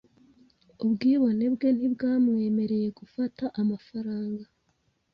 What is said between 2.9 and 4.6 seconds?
gufata amafaranga.